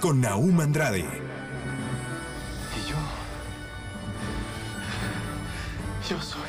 [0.00, 1.04] Con Naum Andrade, Y
[2.88, 2.96] yo.
[6.08, 6.40] Yo soy.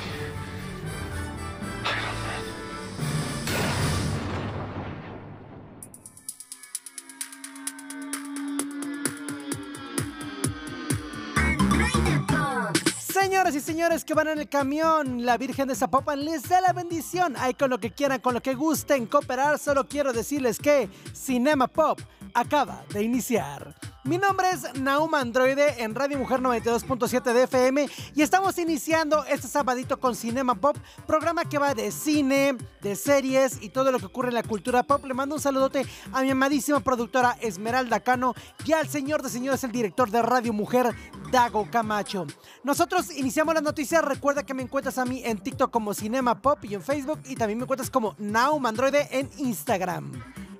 [12.99, 16.73] Señoras y señores que van en el camión, la Virgen de Zapopan les da la
[16.73, 17.35] bendición.
[17.37, 21.67] Ahí con lo que quieran, con lo que gusten cooperar, solo quiero decirles que Cinema
[21.67, 21.99] Pop
[22.33, 23.75] acaba de iniciar.
[24.05, 29.47] Mi nombre es Naum Androide en Radio Mujer 92.7 de FM y estamos iniciando este
[29.47, 34.05] sabadito con Cinema Pop, programa que va de cine, de series y todo lo que
[34.05, 35.05] ocurre en la cultura pop.
[35.05, 38.33] Le mando un saludote a mi amadísima productora Esmeralda Cano
[38.65, 40.95] y al señor de señores, el director de Radio Mujer,
[41.29, 42.25] Dago Camacho.
[42.63, 44.03] Nosotros iniciamos las noticias.
[44.03, 47.35] Recuerda que me encuentras a mí en TikTok como Cinema Pop y en Facebook y
[47.35, 50.11] también me encuentras como Naum Androide en Instagram.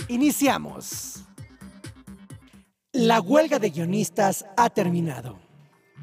[0.10, 1.29] Iniciamos.
[3.02, 5.40] La huelga de guionistas ha terminado.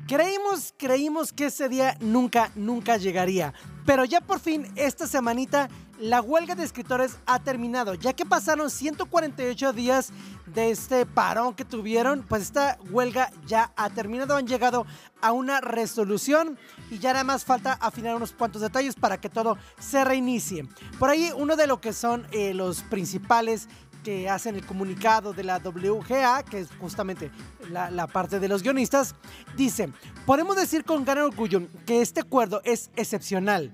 [0.08, 3.52] Creímos, creímos que ese día nunca, nunca llegaría.
[3.84, 7.94] Pero ya por fin, esta semanita, la huelga de escritores ha terminado.
[7.94, 10.10] Ya que pasaron 148 días
[10.46, 14.36] de este parón que tuvieron, pues esta huelga ya ha terminado.
[14.36, 14.86] Han llegado
[15.20, 16.58] a una resolución
[16.90, 20.66] y ya nada más falta afinar unos cuantos detalles para que todo se reinicie.
[20.98, 23.68] Por ahí, uno de lo que son eh, los principales
[24.06, 27.28] que hacen el comunicado de la WGA, que es justamente
[27.72, 29.16] la, parte de los guionistas,
[29.56, 29.88] dice,
[30.24, 33.72] podemos decir con gran orgullo que este acuerdo es excepcional.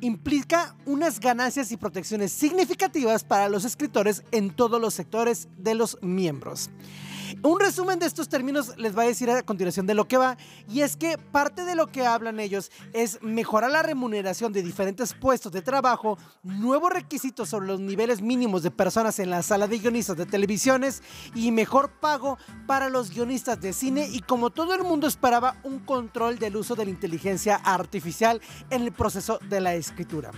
[0.00, 5.98] Implica unas ganancias y protecciones significativas para los escritores en todos los sectores de los
[6.00, 6.70] miembros.
[7.42, 10.36] Un resumen de estos términos les va a decir a continuación de lo que va,
[10.68, 15.14] y es que parte de lo que hablan ellos es mejorar la remuneración de diferentes
[15.14, 19.78] puestos de trabajo, nuevos requisitos sobre los niveles mínimos de personas en la sala de
[19.78, 21.02] guionistas de televisiones
[21.34, 25.80] y mejor pago para los guionistas de cine y como todo el mundo esperaba, un
[25.80, 28.40] control del uso de la inteligencia artificial
[28.70, 30.30] en el proceso de la escritura.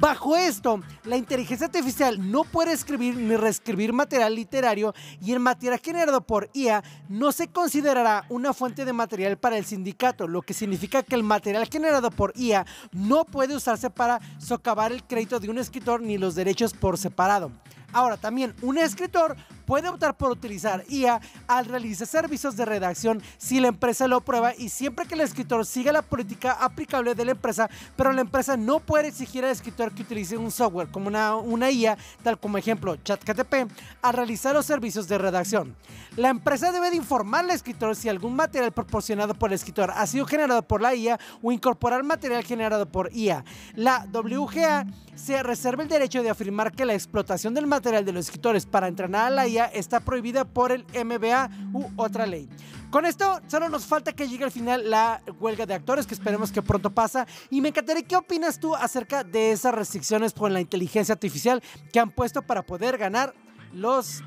[0.00, 5.80] Bajo esto, la inteligencia artificial no puede escribir ni reescribir material literario y el material
[5.80, 10.54] generado por IA no se considerará una fuente de material para el sindicato, lo que
[10.54, 15.50] significa que el material generado por IA no puede usarse para socavar el crédito de
[15.50, 17.50] un escritor ni los derechos por separado.
[17.92, 23.60] Ahora, también un escritor puede optar por utilizar IA al realizar servicios de redacción si
[23.60, 27.32] la empresa lo prueba y siempre que el escritor siga la política aplicable de la
[27.32, 31.70] empresa, pero la empresa no puede exigir al escritor que utilice un software como una,
[31.70, 33.70] IA, tal como ejemplo ChatGTP,
[34.02, 35.76] a realizar los servicios de redacción.
[36.16, 40.06] La empresa debe de informar al escritor si algún material proporcionado por el escritor ha
[40.06, 43.44] sido generado por la IA o incorporar material generado por IA.
[43.74, 48.26] La WGA se reserva el derecho de afirmar que la explotación del material de los
[48.26, 52.48] escritores para entrenar a la IA está prohibida por el MBA u otra ley.
[52.90, 56.52] Con esto solo nos falta que llegue al final la huelga de actores, que esperemos
[56.52, 57.26] que pronto pasa.
[57.50, 61.98] Y me encantaría qué opinas tú acerca de esas restricciones por la inteligencia artificial que
[61.98, 63.34] han puesto para poder ganar
[63.72, 64.22] los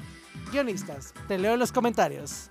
[0.51, 1.13] guionistas.
[1.27, 2.49] Te leo en los comentarios.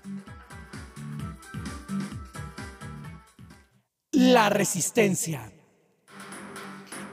[4.11, 5.51] La resistencia.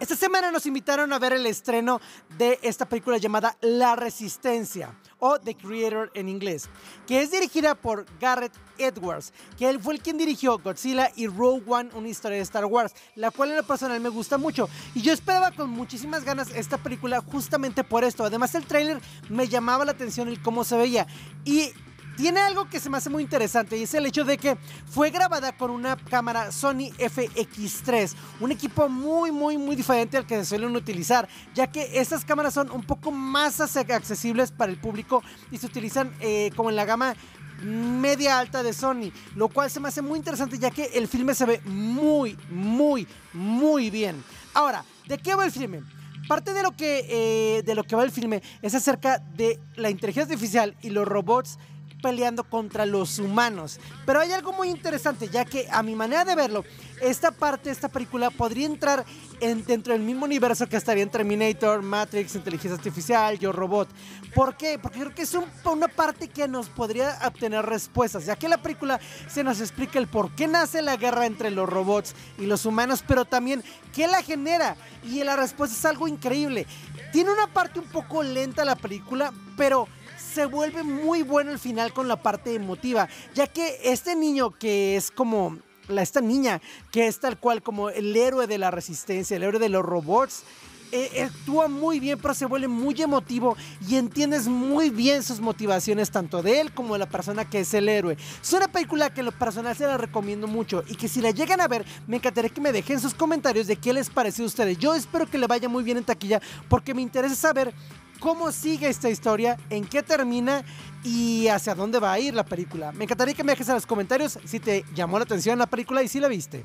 [0.01, 2.01] Esta semana nos invitaron a ver el estreno
[2.37, 4.95] de esta película llamada La Resistencia
[5.27, 6.69] o The Creator en inglés,
[7.07, 11.63] que es dirigida por Garrett Edwards, que él fue el quien dirigió Godzilla y Rogue
[11.67, 14.69] One, una historia de Star Wars, la cual en lo personal me gusta mucho.
[14.95, 18.23] Y yo esperaba con muchísimas ganas esta película justamente por esto.
[18.23, 21.07] Además el tráiler me llamaba la atención el cómo se veía.
[21.47, 21.71] Y
[22.17, 24.57] tiene algo que se me hace muy interesante y es el hecho de que
[24.87, 30.37] fue grabada con una cámara Sony FX3, un equipo muy muy muy diferente al que
[30.37, 35.23] se suelen utilizar, ya que estas cámaras son un poco más accesibles para el público
[35.51, 37.15] y se utilizan eh, como en la gama
[37.63, 41.35] media alta de Sony, lo cual se me hace muy interesante ya que el filme
[41.35, 44.23] se ve muy muy muy bien.
[44.53, 45.83] Ahora, ¿de qué va el filme?
[46.29, 49.91] Parte de lo que, eh, de lo que va el filme es acerca de la
[49.91, 51.59] inteligencia artificial y los robots
[52.05, 53.81] peleando contra los humanos.
[54.05, 56.63] Pero hay algo muy interesante, ya que a mi manera de verlo,
[57.01, 59.07] esta parte, esta película podría entrar
[59.41, 63.89] en, dentro del mismo universo que estaría en Terminator, Matrix, Inteligencia Artificial, Yo Robot.
[64.35, 64.79] ¿Por qué?
[64.79, 68.59] Porque creo que es un- una parte que nos podría obtener respuestas, ya que la
[68.59, 72.67] película se nos explica el por qué nace la guerra entre los robots y los
[72.67, 73.65] humanos, pero también
[73.95, 74.77] qué la genera.
[75.05, 76.67] Y la respuesta es algo increíble.
[77.13, 79.87] Tiene una parte un poco lenta la película, pero
[80.35, 84.97] se vuelve muy bueno el final con la parte emotiva, ya que este niño que
[84.97, 86.61] es como la, esta niña,
[86.91, 90.43] que es tal cual como el héroe de la resistencia, el héroe de los robots,
[90.91, 93.57] eh, actúa muy bien, pero se vuelve muy emotivo
[93.89, 97.73] y entiendes muy bien sus motivaciones, tanto de él como de la persona que es
[97.73, 98.17] el héroe.
[98.43, 101.31] Es una película que en lo personal se la recomiendo mucho y que si la
[101.31, 104.49] llegan a ver, me encantaría que me dejen sus comentarios de qué les pareció a
[104.49, 104.79] ustedes.
[104.79, 107.73] Yo espero que le vaya muy bien en taquilla porque me interesa saber
[108.21, 110.65] cómo sigue esta historia, en qué termina
[111.03, 112.93] y hacia dónde va a ir la película.
[112.93, 116.03] Me encantaría que me dejes en los comentarios si te llamó la atención la película
[116.03, 116.65] y si la viste.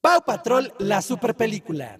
[0.00, 1.98] Pau Patrol, la super película.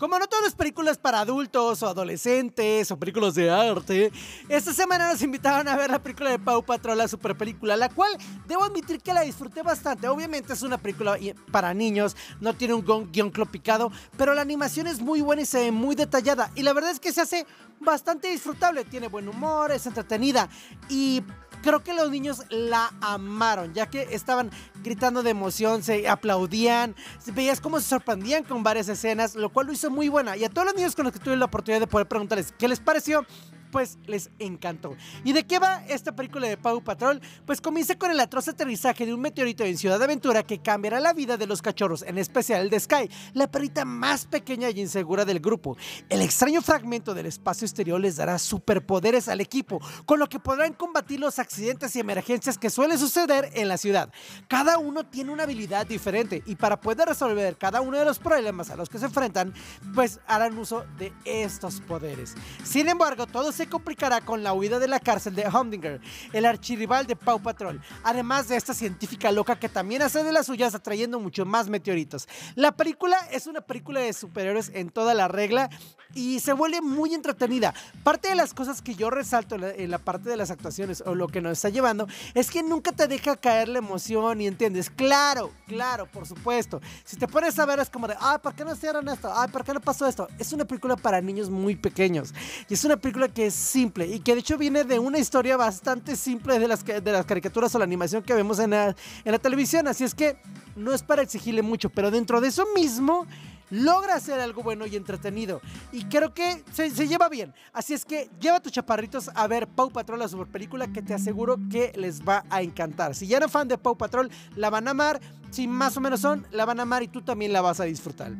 [0.00, 4.10] Como no todas las películas para adultos o adolescentes o películas de arte,
[4.48, 7.90] esta semana nos invitaron a ver la película de Pau Patrol, la super película, la
[7.90, 8.10] cual
[8.46, 10.08] debo admitir que la disfruté bastante.
[10.08, 11.18] Obviamente es una película
[11.52, 15.64] para niños, no tiene un guion clopicado, pero la animación es muy buena y se
[15.64, 16.50] ve muy detallada.
[16.54, 17.46] Y la verdad es que se hace
[17.78, 20.48] bastante disfrutable, tiene buen humor, es entretenida
[20.88, 21.22] y
[21.62, 24.50] creo que los niños la amaron, ya que estaban
[24.82, 26.94] gritando de emoción, se aplaudían,
[27.34, 30.36] veías cómo se sorprendían con varias escenas, lo cual lo hizo muy buena.
[30.36, 32.68] Y a todos los niños con los que tuve la oportunidad de poder preguntarles qué
[32.68, 33.26] les pareció,
[33.70, 34.96] pues les encantó.
[35.24, 37.20] ¿Y de qué va esta película de Pau Patrol?
[37.46, 41.12] Pues comienza con el atroz aterrizaje de un meteorito en Ciudad Aventura que cambiará la
[41.12, 45.40] vida de los cachorros, en especial de Sky, la perrita más pequeña y insegura del
[45.40, 45.76] grupo.
[46.08, 50.72] El extraño fragmento del espacio exterior les dará superpoderes al equipo, con lo que podrán
[50.72, 54.12] combatir los accidentes y emergencias que suelen suceder en la ciudad.
[54.48, 58.70] Cada uno tiene una habilidad diferente y para poder resolver cada uno de los problemas
[58.70, 59.52] a los que se enfrentan,
[59.94, 62.34] pues harán uso de estos poderes.
[62.64, 66.00] Sin embargo, todo se complicará con la huida de la cárcel de Humdinger,
[66.32, 70.46] el archirrival de Paw Patrol, además de esta científica loca que también hace de las
[70.46, 72.26] suyas atrayendo mucho más meteoritos.
[72.54, 75.68] La película es una película de superhéroes en toda la regla
[76.14, 77.74] y se vuelve muy entretenida.
[78.02, 81.02] Parte de las cosas que yo resalto en la, en la parte de las actuaciones
[81.04, 84.46] o lo que nos está llevando es que nunca te deja caer la emoción y
[84.46, 84.88] entiendes.
[84.88, 86.80] Claro, claro, por supuesto.
[87.04, 89.30] Si te pones a ver es como de, ay, ¿por qué no hicieron esto?
[89.34, 90.28] Ay, ¿por qué no pasó esto?
[90.38, 92.32] Es una película para niños muy pequeños
[92.70, 96.16] y es una película que simple y que de hecho viene de una historia bastante
[96.16, 98.94] simple de las, de las caricaturas o la animación que vemos en la,
[99.24, 99.88] en la televisión.
[99.88, 100.36] Así es que
[100.76, 103.26] no es para exigirle mucho, pero dentro de eso mismo
[103.70, 105.60] logra hacer algo bueno y entretenido.
[105.92, 107.54] Y creo que se, se lleva bien.
[107.72, 111.02] Así es que lleva a tus chaparritos a ver Pau Patrol, la super película que
[111.02, 113.14] te aseguro que les va a encantar.
[113.14, 115.20] Si ya eran fan de Pau Patrol, la van a amar.
[115.50, 117.84] Si más o menos son, la van a amar y tú también la vas a
[117.84, 118.32] disfrutar.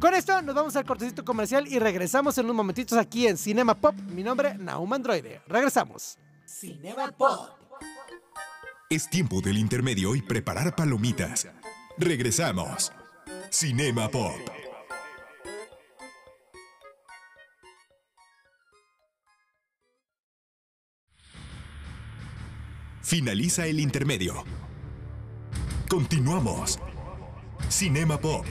[0.00, 3.74] Con esto nos vamos al cortecito comercial y regresamos en unos momentitos aquí en Cinema
[3.74, 3.94] Pop.
[4.08, 5.42] Mi nombre, Naum Androide.
[5.46, 6.16] Regresamos.
[6.46, 7.50] Cinema Pop.
[8.88, 11.46] Es tiempo del intermedio y preparar palomitas.
[11.98, 12.90] Regresamos.
[13.50, 14.32] Cinema Pop.
[23.02, 24.44] Finaliza el intermedio.
[25.90, 26.78] Continuamos.
[27.68, 28.46] Cinema Pop.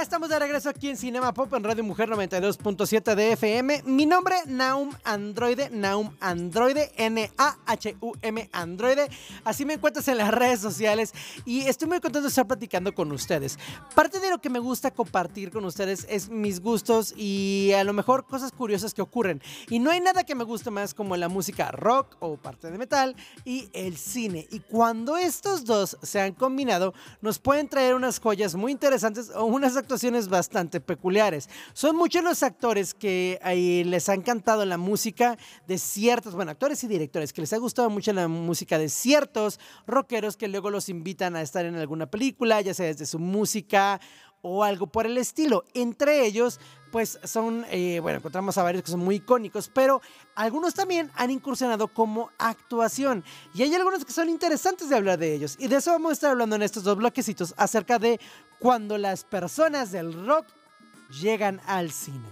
[0.00, 3.82] Estamos de regreso aquí en Cinema Pop en Radio Mujer 92.7 de FM.
[3.84, 9.10] Mi nombre, Naum Androide, Naum Androide, N-A-H-U-M Androide.
[9.44, 11.12] Así me encuentras en las redes sociales
[11.44, 13.58] y estoy muy contento de estar platicando con ustedes.
[13.94, 17.92] Parte de lo que me gusta compartir con ustedes es mis gustos y a lo
[17.92, 19.42] mejor cosas curiosas que ocurren.
[19.68, 22.78] Y no hay nada que me guste más como la música rock o parte de
[22.78, 24.48] metal y el cine.
[24.50, 29.44] Y cuando estos dos se han combinado, nos pueden traer unas joyas muy interesantes o
[29.44, 31.48] unas actuaciones bastante peculiares.
[31.72, 33.40] Son muchos los actores que
[33.84, 37.90] les han cantado la música de ciertos, bueno, actores y directores que les ha gustado
[37.90, 42.60] mucho la música de ciertos rockeros que luego los invitan a estar en alguna película,
[42.60, 44.00] ya sea desde su música
[44.42, 45.64] o algo por el estilo.
[45.74, 46.60] Entre ellos,
[46.92, 50.00] pues son, eh, bueno, encontramos a varios que son muy icónicos, pero
[50.36, 53.24] algunos también han incursionado como actuación.
[53.54, 55.56] Y hay algunos que son interesantes de hablar de ellos.
[55.58, 58.20] Y de eso vamos a estar hablando en estos dos bloquecitos acerca de
[58.60, 60.46] cuando las personas del rock
[61.20, 62.28] llegan al cine.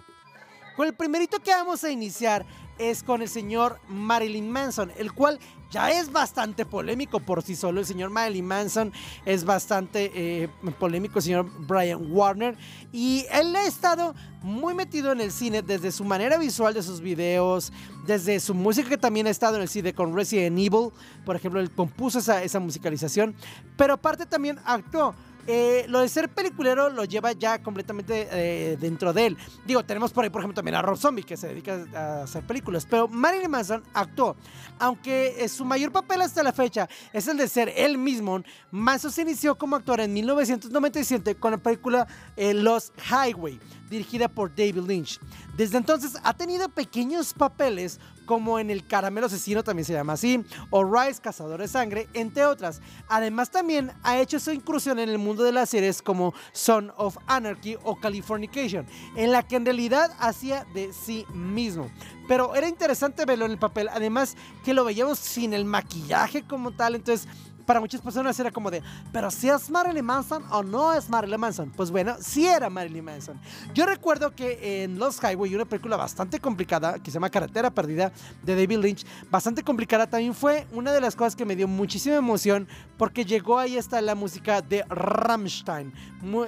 [0.76, 2.46] Con el primerito que vamos a iniciar,
[2.78, 5.38] es con el señor Marilyn Manson, el cual
[5.70, 7.80] ya es bastante polémico por sí solo.
[7.80, 8.92] El señor Marilyn Manson
[9.26, 12.56] es bastante eh, polémico, el señor Brian Warner.
[12.92, 17.00] Y él ha estado muy metido en el cine desde su manera visual de sus
[17.00, 17.72] videos,
[18.06, 20.90] desde su música que también ha estado en el cine con Resident Evil.
[21.26, 23.34] Por ejemplo, él compuso esa, esa musicalización.
[23.76, 25.14] Pero aparte también actuó.
[25.46, 29.38] Eh, lo de ser peliculero lo lleva ya completamente eh, dentro de él.
[29.64, 32.46] Digo, tenemos por ahí, por ejemplo, también a Rob Zombie, que se dedica a hacer
[32.46, 32.86] películas.
[32.88, 34.36] Pero Marilyn Manson actuó.
[34.78, 39.10] Aunque eh, su mayor papel hasta la fecha es el de ser él mismo, Manson
[39.10, 45.18] se inició como actor en 1997 con la película Los Highway dirigida por David Lynch.
[45.56, 50.44] Desde entonces ha tenido pequeños papeles como en El Caramelo Asesino, también se llama así,
[50.68, 52.82] o Rise, Cazador de Sangre, entre otras.
[53.08, 57.16] Además también ha hecho su incursión en el mundo de las series como Son of
[57.26, 61.90] Anarchy o Californication, en la que en realidad hacía de sí mismo.
[62.28, 66.72] Pero era interesante verlo en el papel, además que lo veíamos sin el maquillaje como
[66.72, 67.26] tal, entonces
[67.68, 68.82] para muchas personas era como de,
[69.12, 71.70] pero si es Marilyn Manson o no es Marilyn Manson.
[71.76, 73.38] Pues bueno, sí era Marilyn Manson.
[73.74, 78.10] Yo recuerdo que en Los Highway, una película bastante complicada que se llama Carretera Perdida
[78.42, 82.16] de David Lynch, bastante complicada, también fue una de las cosas que me dio muchísima
[82.16, 85.92] emoción porque llegó ahí hasta la música de Rammstein,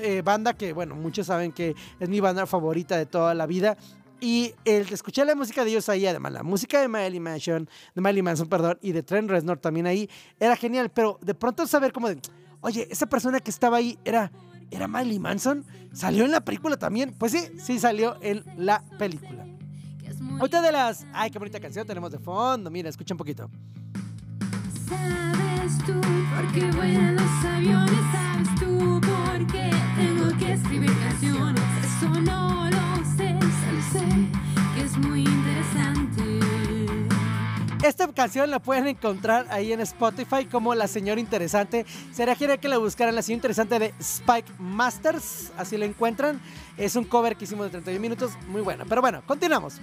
[0.01, 3.77] eh, banda que, bueno, muchos saben que es mi banda favorita de toda la vida.
[4.21, 8.01] Y el escuchar la música de ellos ahí, además la música de Marilyn Manson, de
[8.01, 10.91] Marilyn Manson, perdón, y de Trent Reznor también ahí, era genial.
[10.91, 12.21] Pero de pronto saber como de,
[12.61, 14.31] oye, esa persona que estaba ahí era,
[14.71, 17.15] era Marilyn Manson, salió en la película también.
[17.19, 19.47] Pues sí, sí salió en la película.
[20.39, 22.71] Otra de las, ay, qué bonita canción tenemos de fondo.
[22.71, 23.51] Mira, escucha un poquito.
[24.89, 31.63] Sabes tú por qué vuelan los aviones, sabes tú por qué tengo que escribir canciones.
[31.85, 32.90] Eso no lo
[37.83, 41.87] Esta canción la pueden encontrar ahí en Spotify como La Señora Interesante.
[42.13, 45.51] Sería genial que la buscaran La Señora Interesante de Spike Masters.
[45.57, 46.41] Así la encuentran.
[46.77, 48.33] Es un cover que hicimos de 31 minutos.
[48.49, 48.85] Muy bueno.
[48.89, 49.81] Pero bueno, continuamos.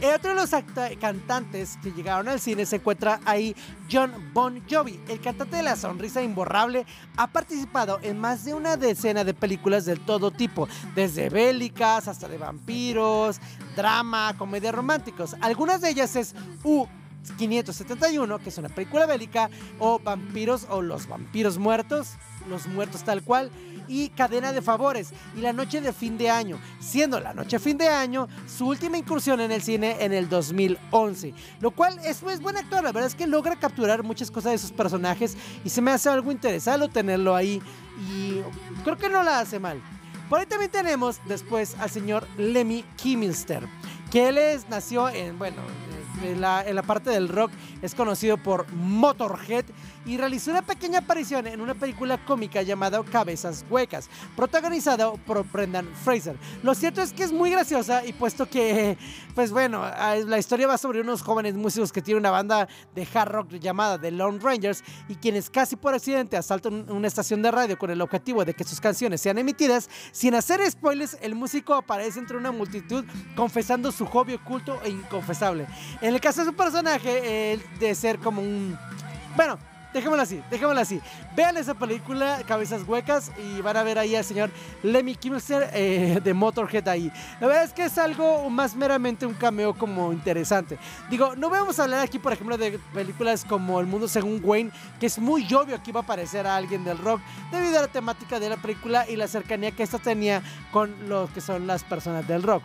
[0.00, 0.50] El otro de los
[0.98, 3.54] cantantes que llegaron al cine se encuentra ahí
[3.92, 4.98] John Bon Jovi.
[5.08, 6.86] El cantante de la sonrisa imborrable
[7.18, 12.28] ha participado en más de una decena de películas de todo tipo, desde bélicas hasta
[12.28, 13.40] de vampiros,
[13.76, 15.36] drama, comedias románticos.
[15.42, 16.86] Algunas de ellas es U
[17.36, 22.14] 571, que es una película bélica, o Vampiros o Los Vampiros Muertos,
[22.48, 23.50] Los Muertos tal cual,
[23.88, 27.76] y Cadena de Favores y La Noche de Fin de Año, siendo La Noche Fin
[27.76, 32.40] de Año su última incursión en el cine en el 2011, lo cual es, es
[32.40, 35.82] buen actor, la verdad es que logra capturar muchas cosas de sus personajes y se
[35.82, 37.60] me hace algo interesante tenerlo ahí
[38.12, 38.40] y
[38.84, 39.82] creo que no la hace mal.
[40.28, 43.66] Por ahí también tenemos después al señor Lemmy Kimmelster,
[44.12, 45.56] que él es, nació en, bueno,
[46.22, 47.50] en la, parte del rock
[47.82, 49.64] es conocido por Motorhead
[50.06, 55.86] y realizó una pequeña aparición en una película cómica llamada Cabezas Huecas, protagonizada por Brendan
[56.04, 56.36] Fraser.
[56.62, 58.96] Lo cierto es que es muy graciosa y puesto que,
[59.34, 59.82] pues bueno,
[60.26, 64.00] la historia va sobre unos jóvenes músicos que tienen una banda de hard rock llamada
[64.00, 68.00] The Lone Rangers y quienes casi por accidente asaltan una estación de radio con el
[68.00, 69.88] objetivo de que sus canciones sean emitidas.
[70.12, 73.04] Sin hacer spoilers, el músico aparece entre una multitud
[73.36, 75.66] confesando su hobby oculto e inconfesable.
[76.00, 78.78] En el caso de su personaje, el de ser como un...
[79.36, 79.58] Bueno,
[79.92, 81.00] dejémoslo así, dejémoslo así.
[81.36, 84.50] Vean esa película, Cabezas Huecas, y van a ver ahí al señor
[84.82, 87.12] Lemmy Kimmelster eh, de Motorhead ahí.
[87.40, 90.78] La verdad es que es algo más meramente un cameo como interesante.
[91.10, 94.70] Digo, no vamos a hablar aquí, por ejemplo, de películas como El Mundo Según Wayne,
[94.98, 97.20] que es muy obvio que iba a aparecer a alguien del rock,
[97.52, 100.42] debido a la temática de la película y la cercanía que esta tenía
[100.72, 102.62] con lo que son las personas del rock.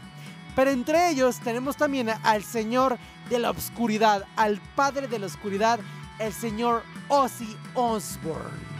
[0.55, 2.97] Pero entre ellos tenemos también al señor
[3.29, 5.79] de la oscuridad, al padre de la oscuridad,
[6.19, 8.75] el señor Ozzy Osbourne.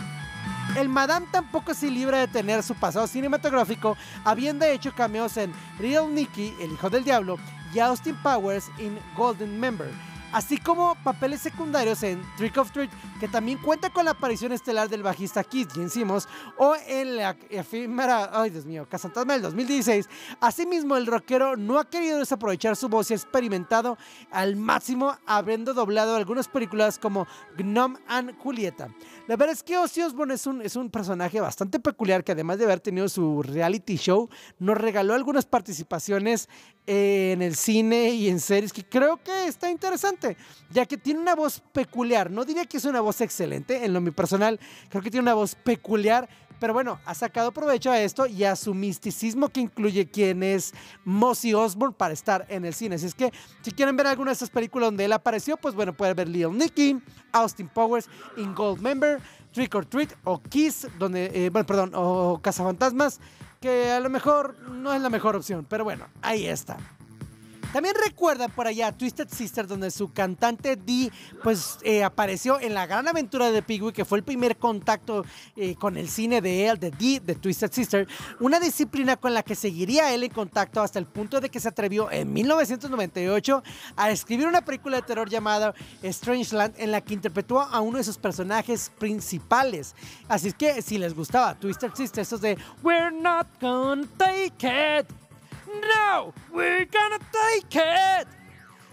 [0.77, 6.13] El Madame tampoco se libra de tener su pasado cinematográfico, habiendo hecho cameos en Real
[6.13, 7.37] Nicky, El Hijo del Diablo,
[7.73, 9.89] y Austin Powers en Golden Member,
[10.35, 12.89] así como papeles secundarios en Trick of Treat,
[13.21, 16.27] que también cuenta con la aparición estelar del bajista Keith Gene Simmons,
[16.57, 20.09] o en la efímera, ay Dios mío, Casantasma del 2016.
[20.41, 23.97] Asimismo, el rockero no ha querido desaprovechar su voz y ha experimentado
[24.29, 27.27] al máximo, habiendo doblado algunas películas como
[27.57, 28.89] Gnome and Julieta.
[29.27, 32.57] La verdad es que Ozzy Osbourne es un, es un personaje bastante peculiar que además
[32.57, 34.27] de haber tenido su reality show,
[34.59, 36.49] nos regaló algunas participaciones
[36.87, 40.24] en el cine y en series que creo que está interesante,
[40.71, 42.31] ya que tiene una voz peculiar.
[42.31, 45.33] No diría que es una voz excelente, en lo mi personal, creo que tiene una
[45.33, 46.27] voz peculiar,
[46.59, 50.73] Pero bueno, ha sacado provecho a esto y a su misticismo que incluye quién es
[51.03, 52.95] Mossy Osborne para estar en el cine.
[52.95, 55.93] Así es que si quieren ver alguna de estas películas donde él apareció, pues bueno,
[55.93, 57.01] pueden ver Little Nicky,
[57.33, 59.19] Austin Powers, In Gold Member,
[59.51, 63.19] Trick or Treat o Kiss, donde, eh, bueno, perdón, o Cazafantasmas,
[63.59, 66.77] que a lo mejor no es la mejor opción, pero bueno, ahí está.
[67.75, 71.11] También recuerda por allá Twisted Sister, donde su cantante Dee
[71.43, 75.25] pues eh, apareció en la gran aventura de Piggy, que fue el primer contacto
[75.57, 78.07] eh, con el cine de él, de Dee, de Twisted Sister,
[78.39, 81.67] una disciplina con la que seguiría él en contacto hasta el punto de que se
[81.67, 83.61] atrevió en 1998
[83.97, 88.05] a escribir una película de terror llamada Strangeland, en la que interpretó a uno de
[88.05, 89.95] sus personajes principales.
[90.29, 94.65] Así que si les gustaba Twisted Sister, estos de We're not gonna take
[95.01, 95.24] it.
[95.81, 98.27] No, we're gonna take it.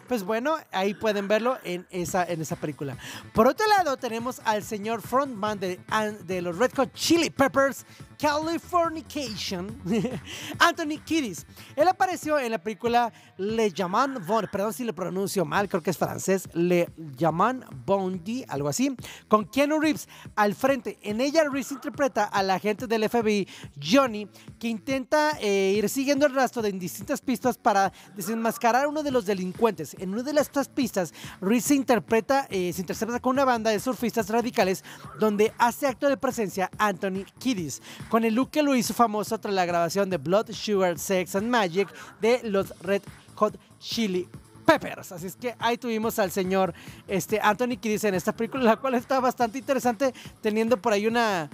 [0.08, 2.98] Pues bueno, ahí pueden verlo en esa, en esa película.
[3.32, 5.80] Por otro lado, tenemos al señor frontman de,
[6.24, 7.86] de los Red Hot Chili Peppers,
[8.22, 9.76] Californication,
[10.60, 11.44] Anthony Kiddis.
[11.74, 15.90] Él apareció en la película Le Llaman Bon, perdón si le pronuncio mal, creo que
[15.90, 18.94] es francés, Le Llaman Bondi, algo así,
[19.26, 21.00] con Keanu Reeves al frente.
[21.02, 23.48] En ella, Reeves interpreta al agente del FBI,
[23.82, 24.28] Johnny,
[24.60, 29.10] que intenta eh, ir siguiendo el rastro de distintas pistas para desenmascarar a uno de
[29.10, 29.96] los delincuentes.
[29.98, 33.80] En una de estas pistas, Reeves se interpreta, eh, se interpreta con una banda de
[33.80, 34.84] surfistas radicales
[35.18, 37.82] donde hace acto de presencia Anthony Kiddis
[38.12, 41.48] con el look que lo hizo famoso tras la grabación de Blood, Sugar, Sex and
[41.48, 41.88] Magic
[42.20, 43.00] de los Red
[43.36, 44.28] Hot Chili
[44.66, 45.12] Peppers.
[45.12, 46.74] Así es que ahí tuvimos al señor
[47.08, 51.48] este, Anthony Kiddis en esta película, la cual está bastante interesante, teniendo por ahí una,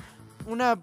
[0.48, 0.76] una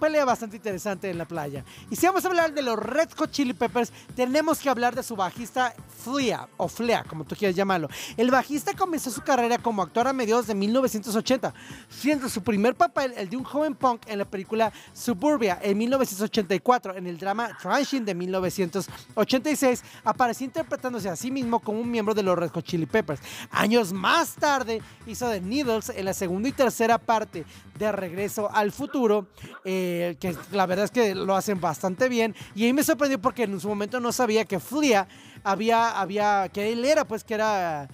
[0.00, 1.66] pelea bastante interesante en la playa.
[1.90, 5.02] Y si vamos a hablar de los Red Hot Chili Peppers, tenemos que hablar de
[5.02, 7.88] su bajista Flea, o Flea, como tú quieras llamarlo.
[8.16, 11.52] El bajista comenzó su carrera como actor a mediados de 1980,
[11.88, 16.96] siendo su primer papel el de un joven punk en la película Suburbia en 1984.
[16.96, 22.22] En el drama Trashing de 1986, apareció interpretándose a sí mismo como un miembro de
[22.22, 23.20] los Red Hot Chili Peppers.
[23.50, 27.44] Años más tarde, hizo The Needles en la segunda y tercera parte
[27.78, 29.26] de Regreso al Futuro.
[29.64, 32.34] Eh, que la verdad es que lo hacen bastante bien.
[32.54, 35.08] Y ahí me sorprendió porque en su momento no sabía que Flea
[35.44, 37.88] había, había, que él era, pues que era,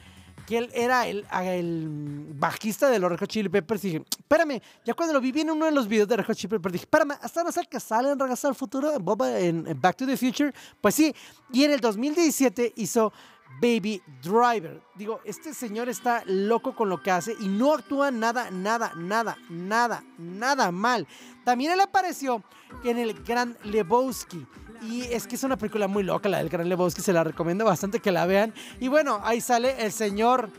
[0.46, 3.84] que él era el, el bajista de los Red Hot Chili Peppers.
[3.84, 6.36] Y dije, espérame, ya cuando lo vi en uno de los videos de Red Hot
[6.36, 8.92] Chili Peppers, dije, espérame, hasta no ser que sale en Regreso al Futuro,
[9.26, 10.52] en- en Back to the Future.
[10.80, 11.14] Pues sí,
[11.52, 13.12] y en el 2017 hizo
[13.60, 14.82] Baby Driver.
[14.96, 19.36] Digo, este señor está loco con lo que hace y no actúa nada, nada, nada,
[19.48, 21.06] nada, nada mal.
[21.44, 22.42] También él apareció
[22.84, 24.46] en el Gran Lebowski.
[24.82, 27.64] Y es que es una película muy loca, la del Gran Lebowski, se la recomiendo
[27.64, 28.52] bastante que la vean.
[28.80, 30.50] Y bueno, ahí sale el señor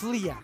[0.00, 0.40] Flea.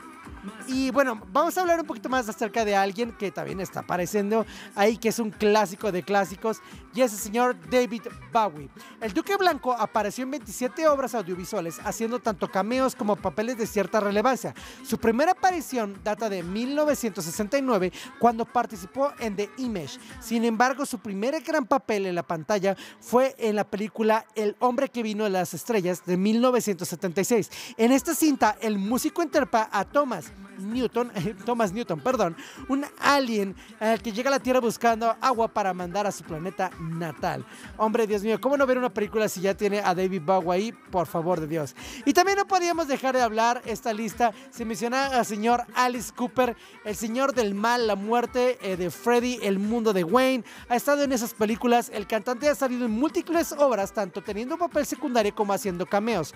[0.66, 4.44] Y bueno, vamos a hablar un poquito más acerca de alguien que también está apareciendo
[4.74, 6.61] ahí, que es un clásico de clásicos,
[6.94, 8.68] y es el señor David Bowie.
[9.01, 14.01] El Duque Blanco apareció en 27 obras audiovisuales, haciendo tanto cameos como papeles de cierta
[14.01, 14.55] relevancia.
[14.85, 19.98] Su primera aparición data de 1969, cuando participó en The Image.
[20.20, 24.88] Sin embargo, su primer gran papel en la pantalla fue en la película El hombre
[24.88, 27.51] que vino de las estrellas de 1976.
[27.77, 30.28] En esta cinta, el músico interpreta a Thomas
[30.59, 31.11] Newton,
[31.45, 32.37] Thomas Newton, perdón,
[32.69, 36.71] un alien eh, que llega a la Tierra buscando agua para mandar a su planeta
[36.81, 37.45] natal.
[37.77, 40.73] Hombre, Dios mío, ¿cómo no ver una película si ya tiene a David Bowie ahí?
[40.73, 41.75] Por favor de Dios.
[42.05, 44.33] Y también no podíamos dejar de hablar esta lista.
[44.51, 49.38] Se menciona al señor Alice Cooper, el señor del mal, la muerte eh, de Freddy,
[49.43, 50.45] el mundo de Wayne.
[50.69, 51.91] Ha estado en esas películas.
[51.93, 56.35] El cantante ha salido en múltiples obras, tanto teniendo un papel secundario como haciendo cameos.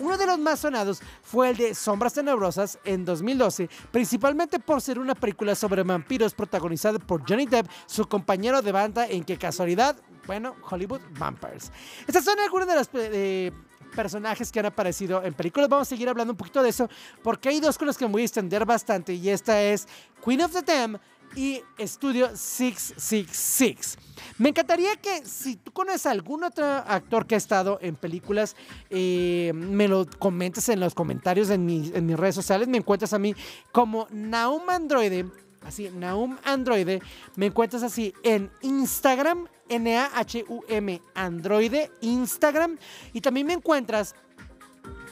[0.00, 4.98] Uno de los más sonados fue el de Sombras Tenebrosas en 2012, principalmente por ser
[4.98, 9.96] una película sobre vampiros protagonizada por Johnny Depp, su compañero de banda en que casualidad,
[10.26, 11.70] bueno, Hollywood Vampires.
[12.06, 13.52] Estas son algunas de las eh,
[13.94, 15.68] personajes que han aparecido en películas.
[15.68, 16.88] Vamos a seguir hablando un poquito de eso
[17.22, 19.86] porque hay dos con las que me voy a extender bastante y esta es
[20.24, 20.98] Queen of the Dam
[21.36, 23.98] y Estudio 666.
[24.38, 28.56] Me encantaría que si tú conoces a algún otro actor que ha estado en películas,
[28.90, 32.68] eh, me lo comentes en los comentarios en, mi- mis redes sociales.
[32.68, 33.34] Me encuentras a mí
[33.72, 35.26] como Naum Androide,
[35.64, 37.00] así, Naum Androide.
[37.36, 42.78] Me encuentras así en Instagram, N-A-H-U-M Androide, Instagram.
[43.12, 44.14] Y también me encuentras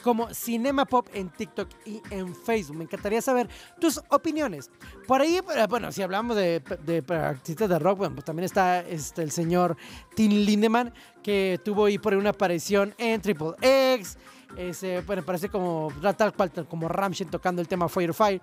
[0.03, 2.75] como Cinema Pop en TikTok y en Facebook.
[2.77, 3.47] Me encantaría saber
[3.79, 4.69] tus opiniones.
[5.07, 8.81] Por ahí, eh, bueno, si hablamos de, de artistas de rock, bueno, pues también está
[8.81, 9.77] este, el señor
[10.15, 14.17] Tim Lindemann, que tuvo ahí por ahí una aparición en Triple X.
[14.57, 18.39] Ese, bueno, parece como tal cual como Ramshin tocando el tema Firefire.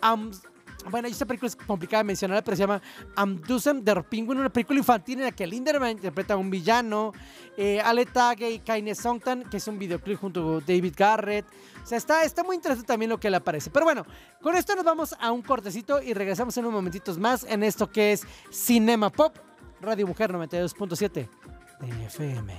[0.00, 0.32] Am-
[0.90, 2.82] Bueno, esta película es complicada de mencionar, pero se llama
[3.16, 7.12] Am Dusen der Penguin, una película infantil en la que Linderman interpreta a un villano,
[7.56, 11.46] eh, Ale Tage y Kaine Songtan, que es un videoclip junto con David Garrett.
[11.82, 13.70] O sea, está, está muy interesante también lo que le aparece.
[13.70, 14.06] Pero bueno,
[14.40, 17.90] con esto nos vamos a un cortecito y regresamos en unos momentitos más en esto
[17.90, 19.36] que es Cinema Pop,
[19.80, 21.28] Radio Mujer 92.7
[21.80, 22.58] de FM.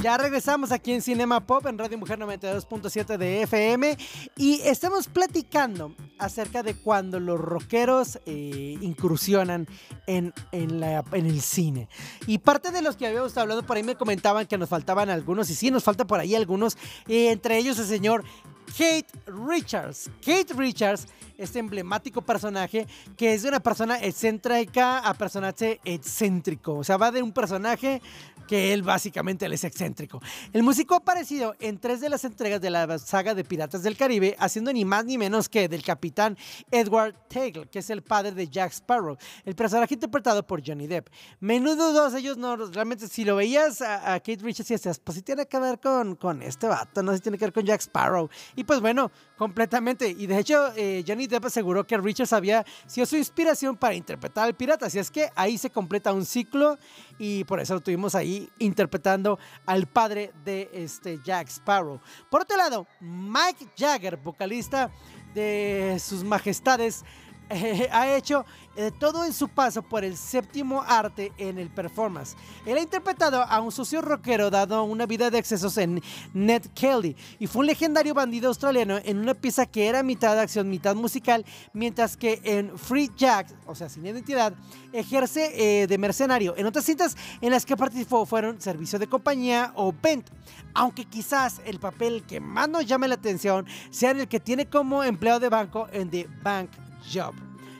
[0.00, 3.98] Ya regresamos aquí en Cinema Pop en Radio Mujer 92.7 de FM
[4.36, 9.66] y estamos platicando acerca de cuando los rockeros eh, incursionan
[10.06, 11.88] en, en, la- en el cine.
[12.28, 15.50] Y parte de los que habíamos hablado por ahí me comentaban que nos faltaban algunos
[15.50, 16.76] y sí, nos faltan por ahí algunos,
[17.08, 18.22] eh, entre ellos el señor
[18.68, 20.10] Kate Richards.
[20.24, 21.08] Kate Richards,
[21.38, 26.76] este emblemático personaje que es de una persona excéntrica a personaje excéntrico.
[26.76, 28.00] O sea, va de un personaje
[28.48, 30.20] que él básicamente él es excéntrico.
[30.52, 33.96] El músico ha aparecido en tres de las entregas de la saga de Piratas del
[33.96, 36.36] Caribe, haciendo ni más ni menos que del capitán
[36.72, 41.08] Edward Tagle, que es el padre de Jack Sparrow, el personaje interpretado por Johnny Depp.
[41.38, 45.22] Menudo dos ellos no, realmente si lo veías a, Kate Richards y decías, pues sí
[45.22, 47.82] tiene que ver con, con este vato, no sé si tiene que ver con Jack
[47.82, 48.28] Sparrow.
[48.56, 50.08] Y pues bueno, completamente.
[50.08, 54.44] Y de hecho, eh, Johnny Depp aseguró que Richards había sido su inspiración para interpretar
[54.44, 54.86] al pirata.
[54.86, 56.78] Así es que ahí se completa un ciclo
[57.18, 62.00] y por eso lo tuvimos ahí interpretando al padre de este Jack Sparrow.
[62.30, 64.90] Por otro lado, Mike Jagger, vocalista
[65.34, 67.04] de sus majestades,
[67.92, 68.44] ha hecho
[68.76, 72.36] eh, todo en su paso por el séptimo arte en el performance.
[72.64, 76.00] Él ha interpretado a un socio rockero dado una vida de excesos en
[76.32, 80.42] Ned Kelly y fue un legendario bandido australiano en una pieza que era mitad de
[80.42, 84.54] acción, mitad musical, mientras que en Free Jack, o sea, sin identidad,
[84.92, 86.54] ejerce eh, de mercenario.
[86.56, 90.28] En otras cintas en las que participó fueron Servicio de Compañía o Bent,
[90.74, 95.02] aunque quizás el papel que más nos llame la atención sea el que tiene como
[95.02, 96.70] empleado de banco en The Bank
[97.12, 97.34] Job.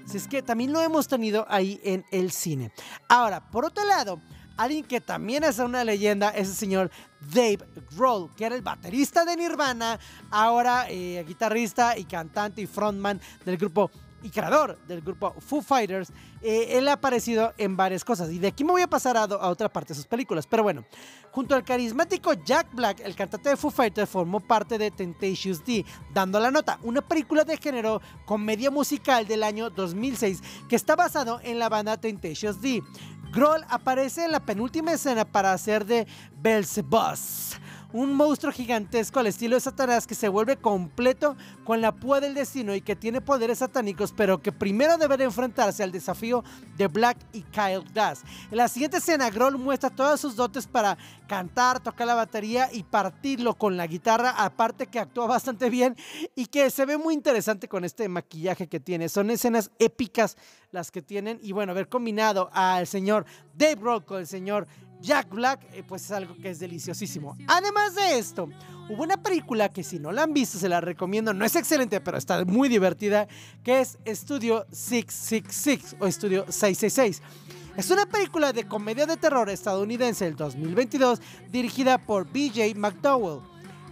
[0.07, 2.73] Si es que también lo hemos tenido ahí en el cine.
[3.09, 4.21] Ahora, por otro lado,
[4.57, 7.59] alguien que también es una leyenda es el señor Dave
[7.97, 9.99] Grohl, que era el baterista de Nirvana,
[10.31, 13.91] ahora eh, guitarrista y cantante y frontman del grupo
[14.23, 16.13] y creador del grupo Foo Fighters.
[16.43, 19.25] Eh, él ha aparecido en varias cosas y de aquí me voy a pasar a,
[19.25, 20.47] otra parte de sus películas.
[20.47, 20.85] Pero bueno,
[21.31, 25.85] junto al carismático Jack Black, el cantante de Foo Fighters formó parte de Temptations D,
[26.13, 31.41] dando la nota, una película de género comedia musical del año 2006 que está basado
[31.43, 32.83] en la banda Temptations D.
[33.33, 36.07] Grohl aparece en la penúltima escena para hacer de
[36.41, 37.59] Belzebus,
[37.93, 42.35] un monstruo gigantesco al estilo de Satanás que se vuelve completo con la púa del
[42.35, 46.45] destino y que tiene poderes satánicos, pero que primero debe de enfrentarse al desafío
[46.77, 48.23] de Black y Kyle Gass.
[48.51, 52.83] En la siguiente escena, Grohl muestra todas sus dotes para cantar, tocar la batería y
[52.83, 55.97] partirlo con la guitarra, aparte que actúa bastante bien
[56.35, 59.09] y que se ve muy interesante con este maquillaje que tiene.
[59.09, 60.37] Son escenas épicas
[60.71, 63.25] las que tienen y bueno, haber combinado al señor
[63.55, 64.67] Dave Grohl con el señor
[65.01, 67.37] Jack Black, eh, pues es algo que es deliciosísimo.
[67.47, 68.49] Además de esto,
[68.89, 72.01] hubo una película que si no la han visto se la recomiendo, no es excelente,
[72.01, 73.29] pero está muy divertida,
[73.63, 77.23] que es Estudio 666 o Estudio 666.
[77.77, 81.21] Es una película de comedia de terror estadounidense del 2022
[81.53, 83.41] dirigida por BJ McDowell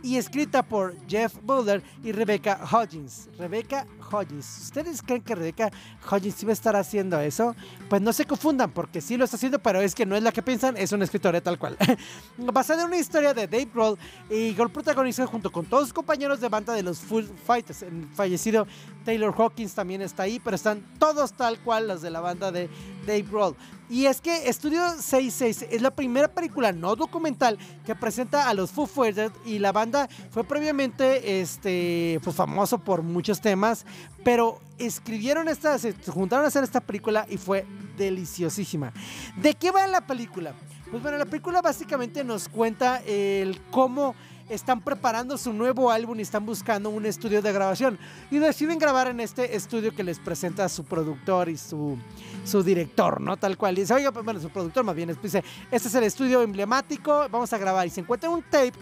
[0.02, 3.28] y escrita por Jeff Buller y Rebecca Hodgins.
[3.38, 4.58] Rebecca Hodgins.
[4.62, 5.70] ¿Ustedes creen que Rebecca
[6.10, 7.54] Hodgins iba a estar haciendo eso?
[7.88, 10.32] Pues no se confundan, porque sí lo está haciendo, pero es que no es la
[10.32, 11.76] que piensan, es una escritora tal cual.
[12.38, 13.98] Basada en una historia de Dave Grohl
[14.30, 17.82] y Grohl protagoniza junto con todos sus compañeros de banda de los Foo Fighters.
[17.82, 18.66] El fallecido
[19.04, 22.68] Taylor Hawkins también está ahí, pero están todos tal cual los de la banda de
[23.06, 23.56] Dave Grohl.
[23.88, 28.72] Y es que Estudio 66 es la primera película no documental que presenta a los
[28.72, 33.86] Foo Fighters y la banda fue previamente este, pues, famoso por muchos temas,
[34.24, 37.64] pero escribieron esta, se juntaron a hacer esta película y fue
[37.96, 38.92] deliciosísima.
[39.36, 40.54] ¿De qué va la película?
[40.90, 44.14] Pues bueno, la película básicamente nos cuenta el cómo
[44.48, 47.98] están preparando su nuevo álbum y están buscando un estudio de grabación.
[48.30, 51.98] Y deciden grabar en este estudio que les presenta su productor y su,
[52.44, 53.36] su director, ¿no?
[53.36, 53.76] Tal cual.
[53.76, 57.26] Y dice, oiga, pues, bueno, su productor más bien, dice, este es el estudio emblemático,
[57.30, 57.86] vamos a grabar.
[57.86, 58.74] Y se encuentra un tape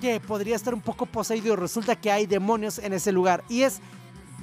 [0.00, 1.54] que podría estar un poco poseído.
[1.56, 3.44] Resulta que hay demonios en ese lugar.
[3.48, 3.80] Y es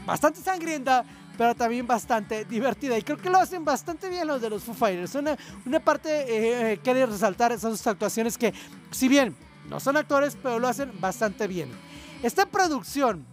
[0.08, 1.06] bastante sangrienta,
[1.38, 2.98] pero también bastante divertida.
[2.98, 5.14] Y creo que lo hacen bastante bien los de los Foo Fighters.
[5.14, 8.54] Una, una parte eh, que resaltar esas actuaciones que,
[8.90, 9.36] si bien
[9.70, 11.70] no son actores, pero lo hacen bastante bien.
[12.24, 13.26] Esta producción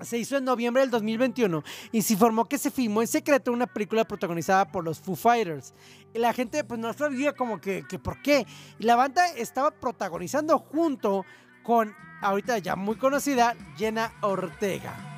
[0.00, 1.62] se hizo en noviembre del 2021
[1.92, 5.72] y se informó que se filmó en secreto una película protagonizada por los Foo Fighters.
[6.12, 8.44] La gente pues no sabía como que, que por qué.
[8.80, 11.24] Y la banda estaba protagonizando junto
[11.62, 15.11] con, ahorita ya muy conocida, Jenna Ortega.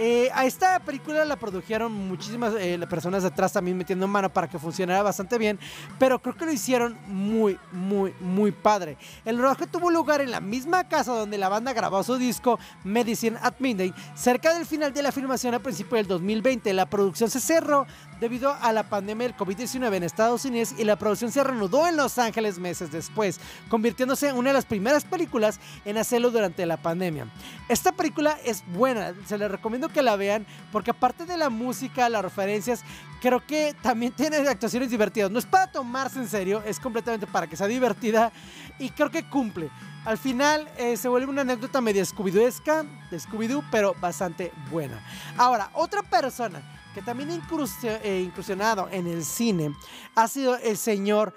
[0.00, 4.58] Eh, a esta película la produjeron muchísimas eh, personas detrás también metiendo mano para que
[4.58, 5.58] funcionara bastante bien,
[6.00, 8.96] pero creo que lo hicieron muy, muy, muy padre.
[9.24, 13.38] El rodaje tuvo lugar en la misma casa donde la banda grabó su disco Medicine
[13.40, 16.72] at Midnight, cerca del final de la filmación a principios del 2020.
[16.72, 17.86] La producción se cerró
[18.24, 21.94] debido a la pandemia del COVID-19 en Estados Unidos y la producción se reanudó en
[21.94, 26.78] Los Ángeles meses después, convirtiéndose en una de las primeras películas en hacerlo durante la
[26.78, 27.26] pandemia.
[27.68, 32.08] Esta película es buena, se les recomiendo que la vean porque aparte de la música,
[32.08, 32.82] las referencias,
[33.20, 35.30] creo que también tiene actuaciones divertidas.
[35.30, 38.32] No es para tomarse en serio, es completamente para que sea divertida
[38.78, 39.68] y creo que cumple.
[40.06, 44.98] Al final eh, se vuelve una anécdota medio scooby de Scooby-Doo, pero bastante buena.
[45.36, 46.62] Ahora, otra persona
[46.94, 49.74] que también ha eh, incursionado en el cine
[50.14, 51.34] ha sido el señor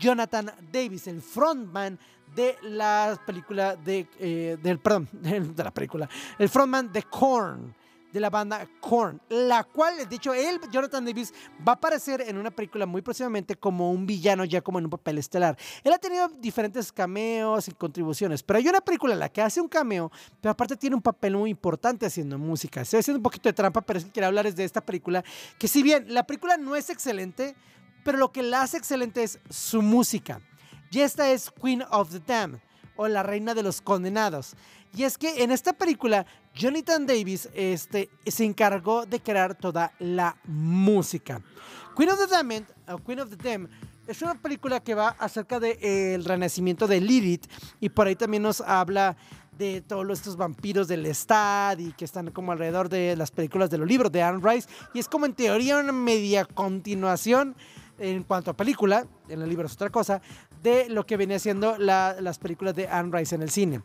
[0.00, 1.98] Jonathan Davis, el frontman
[2.34, 7.74] de la película de, eh, del, perdón, de la película, el frontman de Korn
[8.12, 11.32] de la banda Korn, la cual, de hecho, él, Jonathan Davis,
[11.66, 14.90] va a aparecer en una película muy próximamente como un villano, ya como en un
[14.90, 15.56] papel estelar.
[15.84, 19.60] Él ha tenido diferentes cameos y contribuciones, pero hay una película en la que hace
[19.60, 22.80] un cameo, pero aparte tiene un papel muy importante haciendo música.
[22.80, 25.22] Estoy haciendo un poquito de trampa, pero es que quiero hablarles de esta película,
[25.58, 27.54] que si bien la película no es excelente,
[28.04, 30.40] pero lo que la hace excelente es su música.
[30.90, 32.60] Y esta es Queen of the Damned,
[32.96, 34.56] o la reina de los condenados.
[34.96, 36.26] Y es que en esta película,
[36.58, 41.40] Jonathan Davis este, se encargó de crear toda la música.
[41.96, 43.68] Queen of the Damned, o Queen of the
[44.08, 47.46] es una película que va acerca del de, renacimiento de Lilith
[47.78, 49.16] y por ahí también nos habla
[49.56, 53.78] de todos estos vampiros del Estad y que están como alrededor de las películas de
[53.78, 57.54] los libros de Anne Rice y es como en teoría una media continuación
[57.98, 60.22] en cuanto a película, en el libro es otra cosa,
[60.62, 63.82] de lo que venía siendo las películas de Anne Rice en el cine.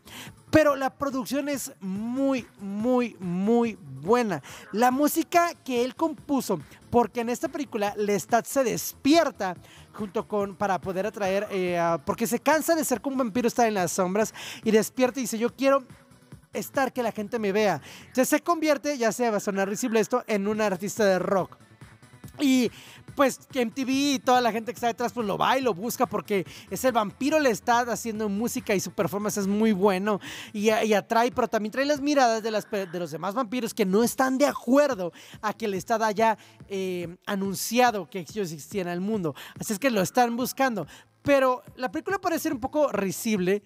[0.50, 4.42] Pero la producción es muy, muy, muy buena.
[4.72, 6.60] La música que él compuso,
[6.90, 9.56] porque en esta película Lestat se despierta
[9.92, 13.66] junto con para poder atraer, eh, porque se cansa de ser como un vampiro, está
[13.66, 15.84] en las sombras y despierta y dice yo quiero
[16.52, 17.80] estar que la gente me vea.
[18.00, 21.56] Entonces se convierte, ya sea va a sonar esto, en un artista de rock.
[22.40, 22.70] Y
[23.14, 26.06] pues MTV y toda la gente que está detrás pues lo va y lo busca
[26.06, 30.20] porque es el vampiro le está haciendo música y su performance es muy bueno
[30.52, 34.02] y, atrae, pero también trae las miradas de, las, de los demás vampiros que no
[34.02, 36.36] están de acuerdo a que el Estado haya
[36.68, 39.34] eh, anunciado que ellos existían en el mundo.
[39.58, 40.86] Así es que lo están buscando.
[41.22, 43.62] Pero la película parece ser un poco risible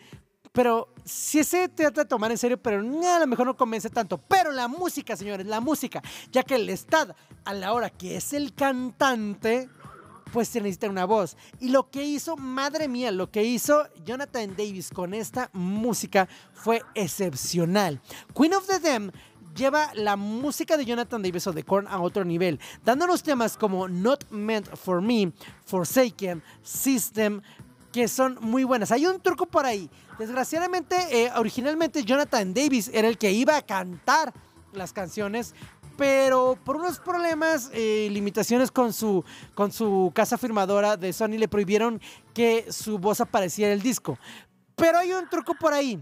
[0.52, 4.18] pero si se trata de tomar en serio, pero a lo mejor no convence tanto.
[4.18, 8.32] Pero la música, señores, la música, ya que el Estado, a la hora que es
[8.32, 9.68] el cantante,
[10.32, 11.36] pues se necesita una voz.
[11.60, 16.82] Y lo que hizo, madre mía, lo que hizo Jonathan Davis con esta música fue
[16.94, 18.00] excepcional.
[18.34, 19.10] Queen of the Dam
[19.54, 23.88] lleva la música de Jonathan Davis o de Korn a otro nivel, dándonos temas como
[23.88, 25.32] Not Meant for Me,
[25.64, 27.42] Forsaken, System,
[27.92, 28.92] que son muy buenas.
[28.92, 29.90] Hay un truco por ahí.
[30.18, 34.32] Desgraciadamente, eh, originalmente Jonathan Davis era el que iba a cantar
[34.72, 35.54] las canciones,
[35.96, 39.24] pero por unos problemas, eh, limitaciones con su,
[39.54, 42.00] con su casa firmadora de Sony le prohibieron
[42.34, 44.18] que su voz apareciera en el disco.
[44.76, 46.00] Pero hay un truco por ahí.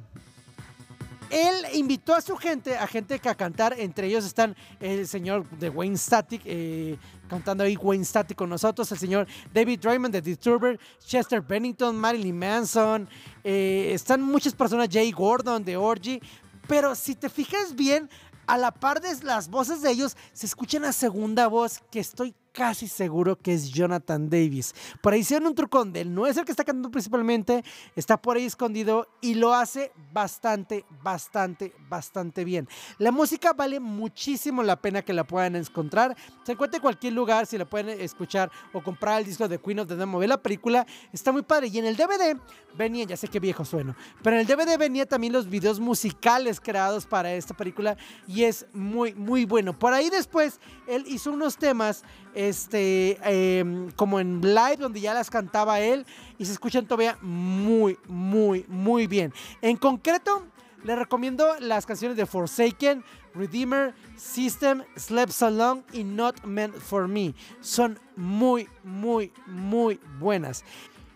[1.31, 5.49] Él invitó a su gente, a gente que a cantar, entre ellos están el señor
[5.51, 6.97] de Wayne Static, eh,
[7.29, 12.39] cantando ahí Wayne Static con nosotros, el señor David Drayman de Disturber, Chester Bennington, Marilyn
[12.39, 13.09] Manson,
[13.43, 16.21] eh, están muchas personas, Jay Gordon de Orgy,
[16.69, 18.09] pero si te fijas bien,
[18.47, 22.35] a la par de las voces de ellos, se escucha una segunda voz que estoy
[22.57, 24.75] casi seguro que es Jonathan Davis.
[25.03, 27.63] Por ahí hicieron un truco donde él no es el que está cantando principalmente,
[27.95, 32.67] está por ahí escondido y lo hace bastante, bastante, bastante bien.
[32.97, 36.17] La música vale muchísimo la pena que la puedan encontrar.
[36.45, 39.81] Se encuentra en cualquier lugar, si la pueden escuchar o comprar el disco de Queen
[39.81, 41.69] of the Demo, la película, está muy padre.
[41.69, 42.41] Y en el DVD
[42.75, 46.59] venía, ya sé que viejo sueno, pero en el DVD venía también los videos musicales
[46.59, 49.79] creados para esta película y es muy, muy bueno.
[49.79, 52.03] Por ahí después él hizo unos temas,
[52.49, 56.07] este, em, como en live, donde ya las cantaba él
[56.39, 59.33] y se escuchan todavía muy, muy, muy bien.
[59.63, 60.47] En concreto,
[60.85, 63.05] le recomiendo las canciones de Forsaken,
[63.35, 67.35] Redeemer, System, Slept So Long y Not Meant For Me.
[67.61, 70.65] Son muy, muy, muy buenas.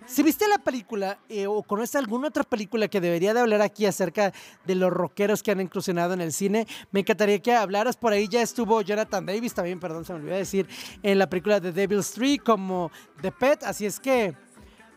[0.07, 3.87] Si viste la película eh, o conoces alguna otra película que debería de hablar aquí
[3.87, 4.33] acerca
[4.65, 7.97] de los rockeros que han incursionado en el cine, me encantaría que hablaras.
[7.97, 10.69] Por ahí ya estuvo Jonathan Davis también, perdón, se me olvidó decir,
[11.03, 13.63] en la película de Devil's Tree como The Pet.
[13.63, 14.35] Así es que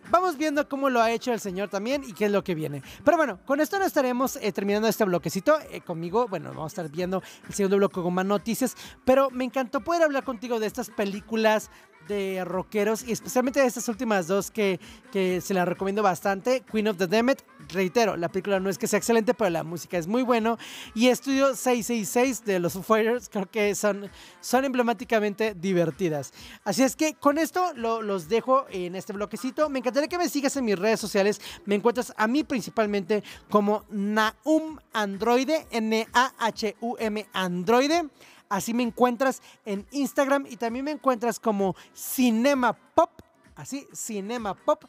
[0.10, 2.82] vamos viendo cómo lo ha hecho el señor también y qué es lo que viene.
[3.04, 5.60] Pero bueno, con esto no estaremos eh, terminando este bloquecito.
[5.72, 8.76] Eh, conmigo, bueno, vamos a estar viendo el segundo bloque con más noticias.
[9.06, 11.70] Pero me encantó poder hablar contigo de estas películas
[12.08, 14.80] de rockeros y especialmente estas últimas dos que,
[15.12, 16.62] que se las recomiendo bastante.
[16.62, 19.98] Queen of the Demet, reitero, la película no es que sea excelente, pero la música
[19.98, 20.58] es muy bueno.
[20.96, 24.10] Y Estudio 666 de los Fighters creo que son,
[24.42, 26.34] son emblemáticamente divertidas.
[26.64, 29.70] Así es que con esto lo- los dejo en este bloquecito.
[29.70, 31.40] Me encantaría que me sigas en mis redes sociales.
[31.66, 38.10] Me encuentras a mí principalmente como Naum Androide, N-A-H-U-M Androide.
[38.54, 43.10] Así me encuentras en Instagram y también me encuentras como Cinema Pop,
[43.56, 44.86] así, Cinema Pop,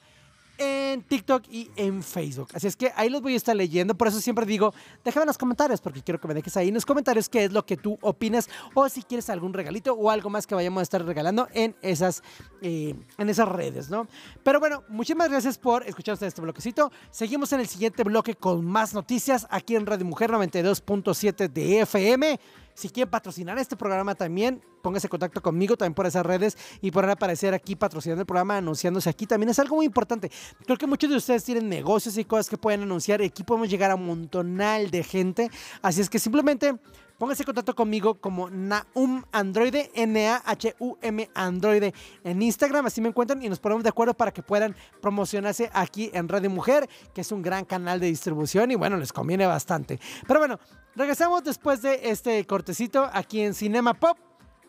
[0.59, 2.49] en TikTok y en Facebook.
[2.53, 3.95] Así es que ahí los voy a estar leyendo.
[3.95, 6.75] Por eso siempre digo, déjame en los comentarios, porque quiero que me dejes ahí en
[6.75, 10.29] los comentarios qué es lo que tú opinas o si quieres algún regalito o algo
[10.29, 12.23] más que vayamos a estar regalando en esas,
[12.61, 14.07] eh, en esas redes, ¿no?
[14.43, 16.93] Pero bueno, muchísimas gracias por escuchar hasta este bloquecito.
[17.11, 22.39] Seguimos en el siguiente bloque con más noticias aquí en Radio Mujer 92.7 de FM.
[22.75, 26.91] Si quieren patrocinar este programa también, póngase en contacto conmigo también por esas redes y
[26.91, 29.27] podrán aparecer aquí patrocinando el programa, anunciándose aquí.
[29.27, 30.31] También es algo muy importante.
[30.65, 33.71] Creo que muchos de ustedes tienen negocios y cosas que pueden anunciar y aquí podemos
[33.71, 35.51] llegar a un montonal de gente.
[35.83, 36.77] Así es que simplemente
[37.19, 42.87] póngase en contacto conmigo como Naum Androide, N-A-H-U-M Androide en Instagram.
[42.87, 46.51] Así me encuentran y nos ponemos de acuerdo para que puedan promocionarse aquí en Radio
[46.51, 50.01] Mujer, que es un gran canal de distribución y bueno, les conviene bastante.
[50.27, 50.59] Pero bueno,
[50.95, 54.19] regresamos después de este cortecito aquí en Cinema Pop,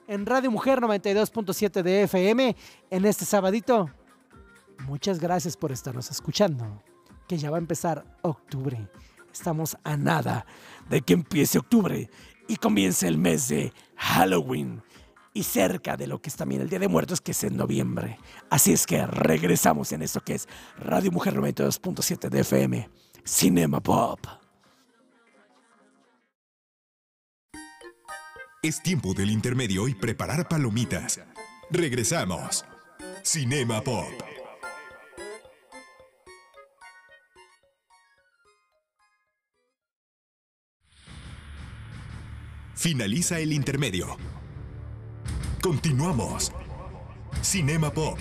[0.08, 2.56] en Radio Mujer 92.7 de FM,
[2.90, 3.90] en este sabadito.
[4.88, 6.84] Muchas gracias por estarnos escuchando,
[7.28, 8.88] que ya va a empezar octubre.
[9.34, 10.46] Estamos a nada
[10.90, 12.10] de que empiece octubre
[12.48, 14.82] y comience el mes de Halloween
[15.34, 18.18] y cerca de lo que es también el Día de Muertos, que es en noviembre.
[18.50, 22.90] Así es que regresamos en esto que es Radio Mujer 92.7 de FM,
[23.24, 24.20] Cinema Pop.
[28.64, 31.20] Es tiempo del intermedio y preparar palomitas.
[31.70, 32.66] Regresamos.
[33.22, 34.35] Cinema Pop.
[42.76, 44.18] Finaliza el intermedio.
[45.62, 46.52] Continuamos.
[47.42, 48.20] Cinema Pop.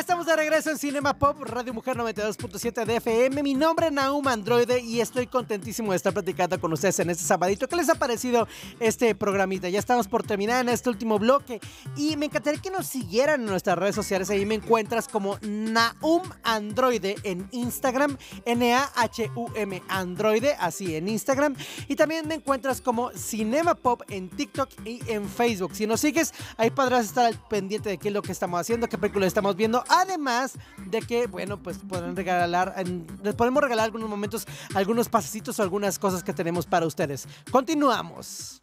[0.00, 3.42] Estamos de regreso en Cinema Pop, Radio Mujer 92.7 de FM.
[3.42, 7.22] Mi nombre es Naum Androide y estoy contentísimo de estar platicando con ustedes en este
[7.22, 7.68] sabadito.
[7.68, 9.68] ¿Qué les ha parecido este programita?
[9.68, 11.60] Ya estamos por terminar en este último bloque
[11.96, 14.30] y me encantaría que nos siguieran en nuestras redes sociales.
[14.30, 21.56] Ahí me encuentras como Naum Androide en Instagram, N-A-H-U-M Androide, así en Instagram.
[21.88, 25.74] Y también me encuentras como Cinema Pop en TikTok y en Facebook.
[25.74, 28.88] Si nos sigues, ahí podrás estar al pendiente de qué es lo que estamos haciendo,
[28.88, 29.84] qué película estamos viendo.
[29.90, 30.54] Además
[30.86, 32.74] de que, bueno, pues podrán regalar,
[33.22, 37.26] les podemos regalar algunos momentos, algunos pasecitos o algunas cosas que tenemos para ustedes.
[37.50, 38.60] Continuamos.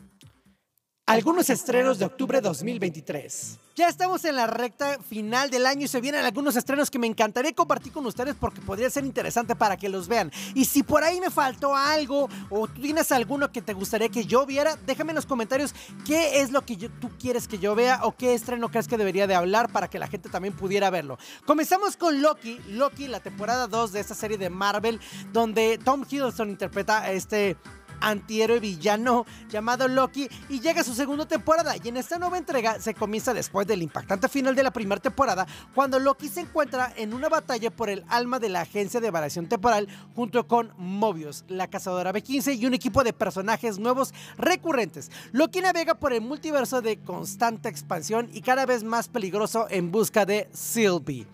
[1.09, 3.59] Algunos estrenos de octubre 2023.
[3.77, 7.07] Ya estamos en la recta final del año y se vienen algunos estrenos que me
[7.07, 10.33] encantaría compartir con ustedes porque podría ser interesante para que los vean.
[10.53, 14.25] Y si por ahí me faltó algo o tú tienes alguno que te gustaría que
[14.25, 15.73] yo viera, déjame en los comentarios
[16.05, 19.27] qué es lo que tú quieres que yo vea o qué estreno crees que debería
[19.27, 21.17] de hablar para que la gente también pudiera verlo.
[21.45, 24.99] Comenzamos con Loki, Loki, la temporada 2 de esta serie de Marvel,
[25.31, 27.55] donde Tom Hiddleston interpreta a este
[28.01, 31.75] antihéroe villano llamado Loki y llega su segunda temporada.
[31.83, 35.47] Y en esta nueva entrega se comienza después del impactante final de la primera temporada,
[35.73, 39.47] cuando Loki se encuentra en una batalla por el alma de la agencia de variación
[39.47, 45.11] temporal junto con Mobius, la cazadora B15 y un equipo de personajes nuevos recurrentes.
[45.31, 50.25] Loki navega por el multiverso de constante expansión y cada vez más peligroso en busca
[50.25, 51.27] de Sylvie.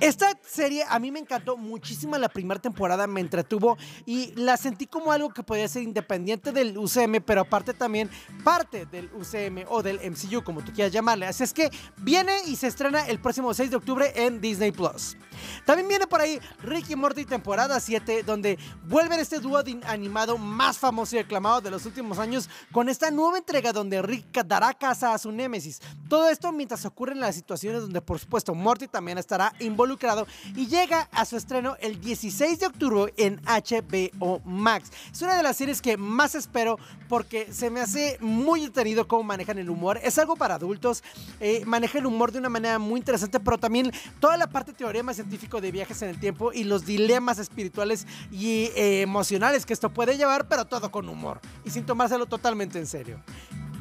[0.00, 4.86] Esta serie a mí me encantó muchísimo la primera temporada, me entretuvo y la sentí
[4.86, 8.10] como algo que podía ser independiente del UCM, pero aparte también
[8.44, 11.26] parte del UCM o del MCU, como tú quieras llamarle.
[11.26, 15.16] Así es que viene y se estrena el próximo 6 de octubre en Disney Plus.
[15.64, 21.16] También viene por ahí Ricky Morty temporada 7, donde vuelven este dúo animado más famoso
[21.16, 25.18] y aclamado de los últimos años con esta nueva entrega donde Rick dará casa a
[25.18, 25.80] su némesis.
[26.08, 31.08] Todo esto mientras ocurren las situaciones donde por supuesto Morty también estará involucrado y llega
[31.12, 34.90] a su estreno el 16 de octubre en HBO Max.
[35.10, 36.78] Es una de las series que más espero
[37.08, 40.00] porque se me hace muy entretenido cómo manejan el humor.
[40.02, 41.04] Es algo para adultos,
[41.38, 45.14] eh, maneja el humor de una manera muy interesante, pero también toda la parte teorema
[45.14, 49.90] científico de viajes en el tiempo y los dilemas espirituales y eh, emocionales que esto
[49.90, 53.22] puede llevar, pero todo con humor y sin tomárselo totalmente en serio.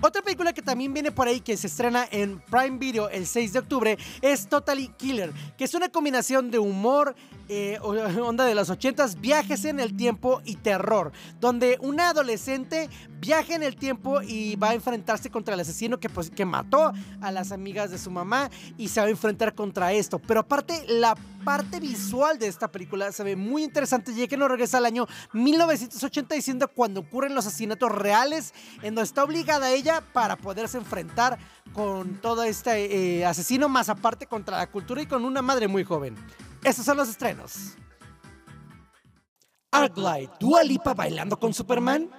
[0.01, 3.53] Otra película que también viene por ahí que se estrena en Prime Video el 6
[3.53, 7.15] de octubre es Totally Killer, que es una combinación de humor,
[7.49, 12.89] eh, onda de los 80s, viajes en el tiempo y terror, donde una adolescente
[13.19, 16.91] viaja en el tiempo y va a enfrentarse contra el asesino que, pues, que mató
[17.21, 20.19] a las amigas de su mamá y se va a enfrentar contra esto.
[20.19, 24.49] Pero aparte, la parte visual de esta película se ve muy interesante, ya que nos
[24.49, 30.35] regresa al año 1980 cuando ocurren los asesinatos reales, en donde está obligada ella para
[30.35, 31.37] poderse enfrentar
[31.73, 35.83] con todo este eh, asesino, más aparte contra la cultura y con una madre muy
[35.83, 36.15] joven.
[36.65, 37.75] Estos son los estrenos.
[39.69, 42.09] Arclight, Dua Lipa bailando con Superman.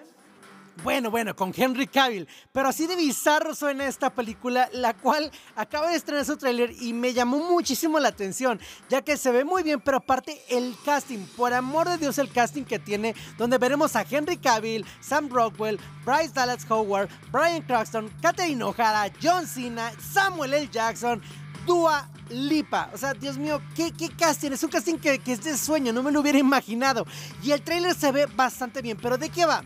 [0.85, 2.29] Bueno, bueno, con Henry Cavill.
[2.53, 6.93] Pero así de bizarro suena esta película, la cual acaba de estrenar su tráiler y
[6.93, 11.27] me llamó muchísimo la atención, ya que se ve muy bien, pero aparte el casting,
[11.37, 15.81] por amor de Dios el casting que tiene, donde veremos a Henry Cavill, Sam Rockwell,
[16.05, 20.69] Bryce Dallas Howard, Brian Cranston, Katherine O'Hara, John Cena, Samuel L.
[20.71, 21.21] Jackson,
[21.67, 22.91] Dua Lipa.
[22.93, 24.53] O sea, Dios mío, ¿qué, qué casting?
[24.53, 27.07] Es un casting que, que es de sueño, no me lo hubiera imaginado.
[27.43, 29.63] Y el tráiler se ve bastante bien, pero ¿de qué va?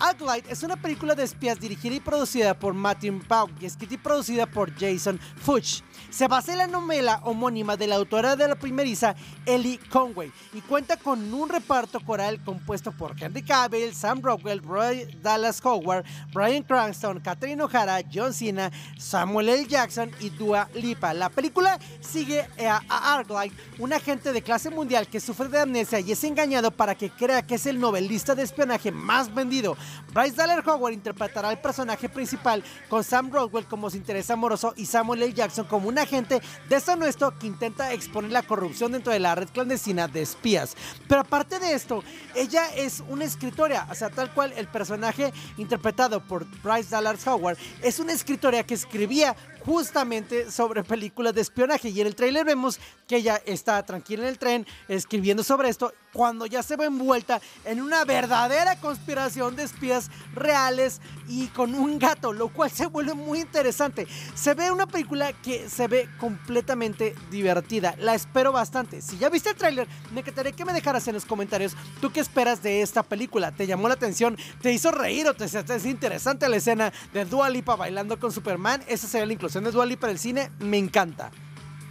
[0.00, 3.98] Acolyte es una película de espías dirigida y producida por Martin Pau y escrita y
[3.98, 5.84] producida por Jason Fuchs.
[6.10, 9.14] Se basa en la novela homónima de la autora de la primeriza,
[9.46, 15.06] Ellie Conway, y cuenta con un reparto coral compuesto por Henry Cavill, Sam Rockwell, Roy
[15.22, 19.66] Dallas Howard, Brian Cranston, Catherine O'Hara, John Cena, Samuel L.
[19.66, 21.14] Jackson y Dua Lipa.
[21.14, 26.12] La película sigue a, Arclight, un agente de clase mundial que sufre de amnesia y
[26.12, 29.76] es engañado para que crea que es el novelista de espionaje más vendido.
[30.12, 34.86] Bryce Dallas Howard interpretará al personaje principal con Sam Rockwell como su interés amoroso y
[34.86, 35.32] Samuel L.
[35.32, 40.08] Jackson como un agente deshonesto que intenta exponer la corrupción dentro de la red clandestina
[40.08, 40.76] de espías.
[41.08, 42.02] Pero aparte de esto,
[42.34, 47.58] ella es una escritora, o sea, tal cual el personaje interpretado por Bryce Dallas Howard
[47.82, 51.88] es una escritora que escribía justamente sobre películas de espionaje.
[51.88, 55.92] Y en el tráiler vemos que ella está tranquila en el tren escribiendo sobre esto
[56.14, 61.98] cuando ya se ve envuelta en una verdadera conspiración de espías reales y con un
[61.98, 64.06] gato, lo cual se vuelve muy interesante.
[64.34, 67.96] Se ve una película que se ve completamente divertida.
[67.98, 69.02] La espero bastante.
[69.02, 72.20] Si ya viste el tráiler, me encantaría que me dejaras en los comentarios tú qué
[72.20, 73.52] esperas de esta película.
[73.52, 74.38] ¿Te llamó la atención?
[74.62, 78.84] ¿Te hizo reír o te es interesante la escena de Dua Lipa bailando con Superman?
[78.86, 80.50] Esa sería la inclusión de Dua Lipa en el cine.
[80.60, 81.30] Me encanta.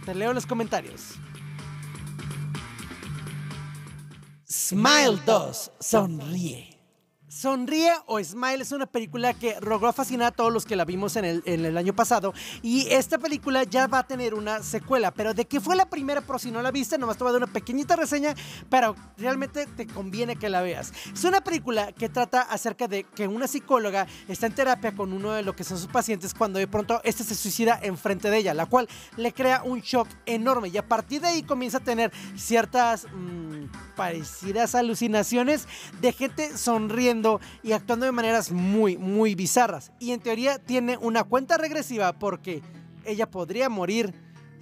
[0.06, 1.18] Te leo en los comentarios.
[4.56, 6.73] Smile 2, sonríe.
[7.44, 11.14] Sonríe o Smile es una película que logró fascinar a todos los que la vimos
[11.16, 12.32] en el, año pasado.
[12.62, 15.10] Y esta película ya va a tener una secuela.
[15.10, 17.32] Pero de qué fue la primera, por si no la viste, nomás te voy a
[17.34, 18.34] dar una pequeñita reseña,
[18.70, 20.94] pero realmente te conviene que la veas.
[21.12, 25.32] Es una película que trata acerca de que una psicóloga está en terapia con uno
[25.32, 28.54] de lo que son sus pacientes cuando de pronto este se suicida enfrente de ella,
[28.54, 28.88] la cual
[29.18, 30.68] le crea un shock enorme.
[30.68, 33.66] Y a partir de ahí comienza a tener ciertas mmm,
[33.96, 35.68] parecidas alucinaciones
[36.00, 39.92] de gente sonriendo y actuando de maneras muy, muy bizarras.
[39.98, 42.62] Y en teoría tiene una cuenta regresiva porque
[43.04, 44.14] ella podría morir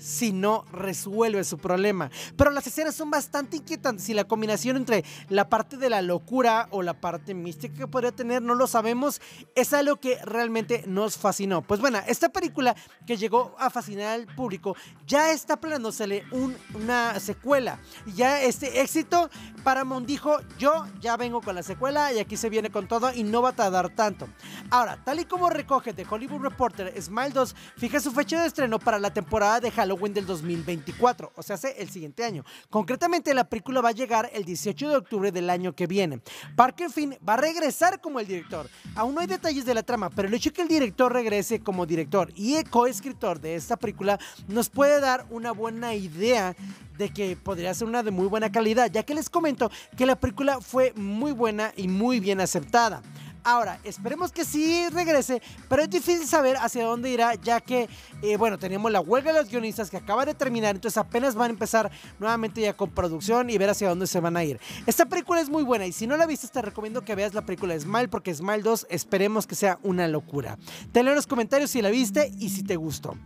[0.03, 2.11] si no resuelve su problema.
[2.37, 6.67] Pero las escenas son bastante inquietantes y la combinación entre la parte de la locura
[6.71, 9.21] o la parte mística que podría tener, no lo sabemos,
[9.55, 11.63] es algo que realmente nos fascinó.
[11.63, 12.75] Pues bueno, esta película
[13.07, 14.75] que llegó a fascinar al público
[15.07, 17.79] ya está planeándosele un- una secuela.
[18.17, 19.31] Ya este éxito,
[19.63, 23.23] Paramount dijo, yo ya vengo con la secuela y aquí se viene con todo y
[23.23, 24.29] no va a tardar tanto.
[24.71, 28.79] Ahora, tal y como recoge de Hollywood Reporter, Smile 2 fija su fecha de estreno
[28.79, 32.45] para la temporada de Halloween del 2024, o sea, el siguiente año.
[32.71, 36.21] Concretamente, la película va a llegar el 18 de octubre del año que viene.
[36.57, 38.69] Parker Finn va a regresar como el director.
[38.95, 41.61] Aún no hay detalles de la trama, pero el hecho de que el director regrese
[41.61, 44.19] como director y coescritor de esta película
[44.49, 46.55] nos puede dar una buena idea
[46.99, 50.17] de que podría ser una de muy buena calidad, ya que les comento que la
[50.17, 53.03] película fue muy buena y muy bien aceptada.
[53.45, 57.89] Ahora, esperemos que sí regrese, pero es difícil saber hacia dónde irá, ya que,
[58.23, 61.51] eh, bueno, tenemos la huelga de los guionistas que acaba de terminar, entonces apenas van
[61.51, 61.91] a empezar
[62.21, 64.61] nuevamente ya con producción y ver hacia dónde se van a ir.
[64.87, 67.43] Esta película es muy buena y si no la viste, te recomiendo que veas la
[67.43, 70.57] película Smile, porque Smile 2 esperemos que sea una locura.
[70.93, 73.17] Te leo en los comentarios si la viste y si te gustó.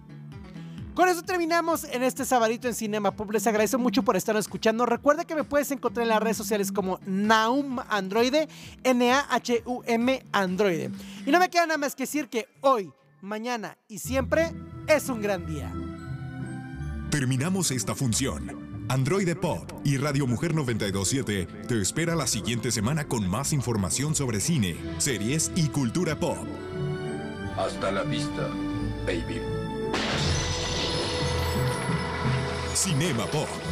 [0.96, 3.30] Con eso terminamos en este sabadito en Cinema Pop.
[3.30, 4.86] Les agradezco mucho por estar escuchando.
[4.86, 8.48] Recuerda que me puedes encontrar en las redes sociales como Naum Androide,
[8.82, 10.90] N-A-H-U-M Androide.
[11.26, 12.90] Y no me queda nada más que decir que hoy,
[13.20, 14.54] mañana y siempre
[14.86, 15.70] es un gran día.
[17.10, 18.86] Terminamos esta función.
[18.88, 24.40] Androide Pop y Radio Mujer 927 te espera la siguiente semana con más información sobre
[24.40, 26.38] cine, series y cultura pop.
[27.58, 28.48] Hasta la vista,
[29.04, 29.55] baby.
[32.76, 33.65] Cinema Pop.